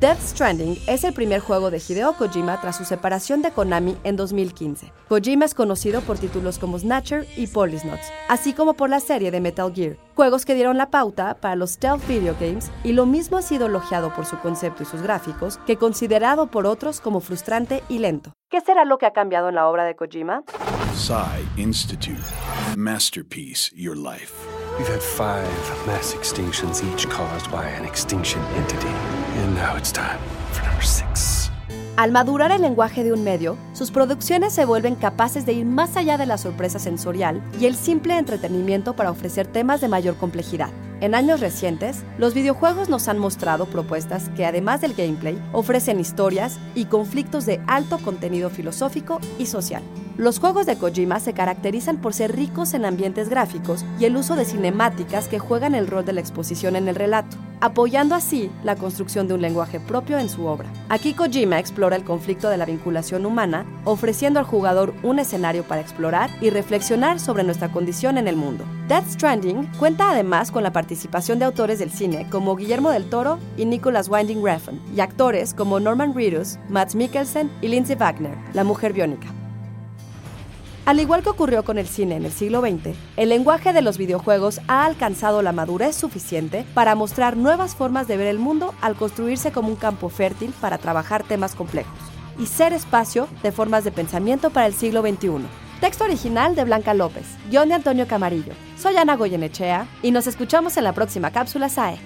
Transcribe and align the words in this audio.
Death 0.00 0.20
Stranding 0.20 0.76
es 0.86 1.04
el 1.04 1.14
primer 1.14 1.40
juego 1.40 1.70
de 1.70 1.78
Hideo 1.78 2.12
Kojima 2.12 2.60
tras 2.60 2.76
su 2.76 2.84
separación 2.84 3.40
de 3.40 3.50
Konami 3.50 3.96
en 4.04 4.16
2015. 4.16 4.92
Kojima 5.08 5.46
es 5.46 5.54
conocido 5.54 6.02
por 6.02 6.18
títulos 6.18 6.58
como 6.58 6.78
Snatcher 6.78 7.26
y 7.34 7.46
Police 7.46 7.90
así 8.28 8.52
como 8.52 8.74
por 8.74 8.90
la 8.90 9.00
serie 9.00 9.30
de 9.30 9.40
Metal 9.40 9.72
Gear, 9.74 9.96
juegos 10.14 10.44
que 10.44 10.54
dieron 10.54 10.76
la 10.76 10.90
pauta 10.90 11.38
para 11.40 11.56
los 11.56 11.70
stealth 11.70 12.06
video 12.06 12.36
games 12.38 12.70
y 12.84 12.92
lo 12.92 13.06
mismo 13.06 13.38
ha 13.38 13.42
sido 13.42 13.66
elogiado 13.66 14.12
por 14.14 14.26
su 14.26 14.38
concepto 14.38 14.82
y 14.82 14.86
sus 14.86 15.00
gráficos 15.00 15.58
que 15.66 15.78
considerado 15.78 16.48
por 16.48 16.66
otros 16.66 17.00
como 17.00 17.20
frustrante 17.20 17.82
y 17.88 17.98
lento. 17.98 18.34
¿Qué 18.50 18.60
será 18.60 18.84
lo 18.84 18.98
que 18.98 19.06
ha 19.06 19.12
cambiado 19.12 19.48
en 19.48 19.54
la 19.54 19.66
obra 19.66 19.84
de 19.84 19.96
Kojima? 19.96 20.42
Institute. 21.56 22.20
Masterpiece, 22.76 23.70
Your 23.74 23.96
Life. 23.96 24.34
We've 24.78 24.88
had 24.88 25.00
five 25.00 25.46
mass 25.86 26.14
extinctions, 26.14 26.82
each 26.82 27.08
caused 27.08 27.50
by 27.50 27.64
an 27.64 27.86
extinction 27.86 28.42
entity. 28.56 29.15
Al 31.96 32.12
madurar 32.12 32.52
el 32.52 32.60
lenguaje 32.60 33.04
de 33.04 33.12
un 33.14 33.24
medio, 33.24 33.56
sus 33.72 33.90
producciones 33.90 34.52
se 34.52 34.66
vuelven 34.66 34.96
capaces 34.96 35.46
de 35.46 35.54
ir 35.54 35.64
más 35.64 35.96
allá 35.96 36.18
de 36.18 36.26
la 36.26 36.36
sorpresa 36.36 36.78
sensorial 36.78 37.42
y 37.58 37.64
el 37.64 37.74
simple 37.74 38.18
entretenimiento 38.18 38.94
para 38.94 39.10
ofrecer 39.10 39.46
temas 39.46 39.80
de 39.80 39.88
mayor 39.88 40.16
complejidad. 40.16 40.68
En 41.00 41.14
años 41.14 41.40
recientes, 41.40 42.04
los 42.18 42.34
videojuegos 42.34 42.88
nos 42.90 43.08
han 43.08 43.18
mostrado 43.18 43.66
propuestas 43.66 44.28
que 44.30 44.44
además 44.44 44.82
del 44.82 44.94
gameplay, 44.94 45.38
ofrecen 45.52 46.00
historias 46.00 46.58
y 46.74 46.86
conflictos 46.86 47.46
de 47.46 47.62
alto 47.66 47.98
contenido 47.98 48.50
filosófico 48.50 49.18
y 49.38 49.46
social. 49.46 49.82
Los 50.18 50.38
juegos 50.38 50.64
de 50.64 50.76
Kojima 50.76 51.20
se 51.20 51.34
caracterizan 51.34 51.98
por 51.98 52.14
ser 52.14 52.34
ricos 52.34 52.72
en 52.72 52.86
ambientes 52.86 53.28
gráficos 53.28 53.84
y 53.98 54.06
el 54.06 54.16
uso 54.16 54.36
de 54.36 54.46
cinemáticas 54.46 55.28
que 55.28 55.38
juegan 55.38 55.74
el 55.74 55.86
rol 55.86 56.06
de 56.06 56.14
la 56.14 56.20
exposición 56.20 56.76
en 56.76 56.88
el 56.88 56.94
relato, 56.94 57.36
apoyando 57.60 58.14
así 58.14 58.50
la 58.64 58.76
construcción 58.76 59.28
de 59.28 59.34
un 59.34 59.40
lenguaje 59.40 59.80
propio 59.80 60.18
en 60.18 60.28
su 60.28 60.46
obra. 60.46 60.68
Aquí 60.88 61.14
Kojima 61.14 61.58
explora 61.58 61.96
el 61.96 62.04
conflicto 62.04 62.48
de 62.48 62.56
la 62.56 62.64
vinculación 62.64 63.26
humana, 63.26 63.66
ofreciendo 63.84 64.38
al 64.38 64.46
jugador 64.46 64.94
un 65.02 65.18
escenario 65.18 65.64
para 65.64 65.80
explorar 65.80 66.30
y 66.40 66.50
reflexionar 66.50 67.20
sobre 67.20 67.44
nuestra 67.44 67.70
condición 67.70 68.18
en 68.18 68.28
el 68.28 68.36
mundo. 68.36 68.64
Death 68.88 69.08
Stranding 69.10 69.66
cuenta 69.78 70.10
además 70.10 70.50
con 70.50 70.62
la 70.62 70.72
participación 70.72 71.38
de 71.38 71.44
autores 71.44 71.78
del 71.78 71.90
cine 71.90 72.28
como 72.30 72.56
Guillermo 72.56 72.90
del 72.90 73.08
Toro 73.08 73.38
y 73.56 73.64
Nicholas 73.64 74.08
Winding 74.08 74.44
Refn, 74.44 74.80
y 74.94 75.00
actores 75.00 75.54
como 75.54 75.80
Norman 75.80 76.14
Reedus, 76.14 76.58
Matt 76.68 76.94
Mikkelsen 76.94 77.50
y 77.60 77.68
Lindsay 77.68 77.96
Wagner, 77.96 78.36
la 78.54 78.64
mujer 78.64 78.92
biónica. 78.92 79.35
Al 80.86 81.00
igual 81.00 81.24
que 81.24 81.30
ocurrió 81.30 81.64
con 81.64 81.78
el 81.78 81.88
cine 81.88 82.14
en 82.14 82.24
el 82.24 82.30
siglo 82.30 82.60
XX, 82.60 82.94
el 83.16 83.28
lenguaje 83.28 83.72
de 83.72 83.82
los 83.82 83.98
videojuegos 83.98 84.60
ha 84.68 84.84
alcanzado 84.84 85.42
la 85.42 85.50
madurez 85.50 85.96
suficiente 85.96 86.64
para 86.74 86.94
mostrar 86.94 87.36
nuevas 87.36 87.74
formas 87.74 88.06
de 88.06 88.16
ver 88.16 88.28
el 88.28 88.38
mundo 88.38 88.72
al 88.80 88.94
construirse 88.94 89.50
como 89.50 89.66
un 89.66 89.74
campo 89.74 90.08
fértil 90.10 90.54
para 90.60 90.78
trabajar 90.78 91.24
temas 91.24 91.56
complejos 91.56 91.98
y 92.38 92.46
ser 92.46 92.72
espacio 92.72 93.26
de 93.42 93.50
formas 93.50 93.82
de 93.82 93.90
pensamiento 93.90 94.50
para 94.50 94.66
el 94.66 94.74
siglo 94.74 95.02
XXI. 95.02 95.48
Texto 95.80 96.04
original 96.04 96.54
de 96.54 96.62
Blanca 96.62 96.94
López, 96.94 97.26
guion 97.50 97.68
de 97.68 97.74
Antonio 97.74 98.06
Camarillo. 98.06 98.52
Soy 98.78 98.96
Ana 98.96 99.16
Goyenechea 99.16 99.88
y 100.04 100.12
nos 100.12 100.28
escuchamos 100.28 100.76
en 100.76 100.84
la 100.84 100.92
próxima 100.92 101.32
cápsula 101.32 101.68
SAE. 101.68 101.98